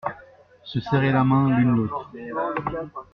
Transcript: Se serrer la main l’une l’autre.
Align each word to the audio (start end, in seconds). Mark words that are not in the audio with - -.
Se 0.63 0.79
serrer 0.81 1.11
la 1.13 1.23
main 1.23 1.59
l’une 1.59 1.75
l’autre. 1.75 2.09